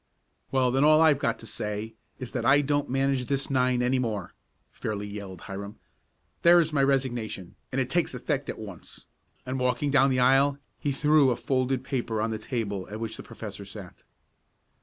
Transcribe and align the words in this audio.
"Well, 0.51 0.71
then 0.71 0.83
all 0.83 0.99
I've 0.99 1.19
got 1.19 1.37
to 1.37 1.45
say 1.45 1.93
is 2.17 2.31
that 2.31 2.43
I 2.43 2.61
don't 2.61 2.89
manage 2.89 3.27
this 3.27 3.51
nine 3.51 3.83
any 3.83 3.99
more!" 3.99 4.33
fairly 4.71 5.05
yelled 5.05 5.41
Hiram. 5.41 5.77
"There's 6.41 6.73
my 6.73 6.81
resignation, 6.81 7.53
and 7.71 7.79
it 7.79 7.87
takes 7.87 8.15
effect 8.15 8.49
at 8.49 8.57
once!" 8.57 9.05
and, 9.45 9.59
walking 9.59 9.91
down 9.91 10.09
the 10.09 10.19
aisle 10.19 10.57
he 10.79 10.91
threw 10.91 11.29
a 11.29 11.35
folded 11.35 11.83
paper 11.83 12.19
on 12.19 12.31
the 12.31 12.39
table 12.39 12.87
at 12.89 12.99
which 12.99 13.15
the 13.15 13.21
professor 13.21 13.63
sat. 13.63 14.01